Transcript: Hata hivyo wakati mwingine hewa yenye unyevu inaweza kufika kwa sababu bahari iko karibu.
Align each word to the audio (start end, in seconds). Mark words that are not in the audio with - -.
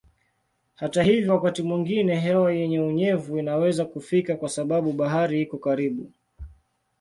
Hata 0.75 1.03
hivyo 1.03 1.33
wakati 1.33 1.63
mwingine 1.63 2.19
hewa 2.19 2.53
yenye 2.53 2.79
unyevu 2.79 3.37
inaweza 3.39 3.85
kufika 3.85 4.35
kwa 4.35 4.49
sababu 4.49 4.93
bahari 4.93 5.41
iko 5.41 5.57
karibu. 5.57 6.09